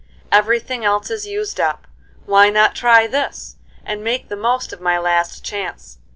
Every 0.31 0.59
thing 0.59 0.83
else 0.83 1.11
is 1.11 1.27
used 1.27 1.59
up; 1.59 1.85
why 2.25 2.49
not 2.49 2.73
try 2.75 3.05
this, 3.05 3.57
and 3.85 4.03
make 4.03 4.29
the 4.29 4.35
most 4.35 4.73
of 4.73 4.81
my 4.81 4.97
last 4.97 5.45
chance? 5.45 5.99